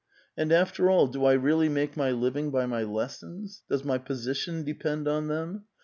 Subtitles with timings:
[0.35, 3.61] And, after all, do I really make my living by my lessons?
[3.69, 5.65] does my position depend on them?